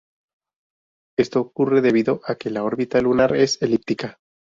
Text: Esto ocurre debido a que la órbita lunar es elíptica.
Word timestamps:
Esto 1.15 1.41
ocurre 1.41 1.81
debido 1.81 2.21
a 2.25 2.33
que 2.33 2.49
la 2.49 2.63
órbita 2.63 2.99
lunar 3.01 3.35
es 3.35 3.61
elíptica. 3.61 4.17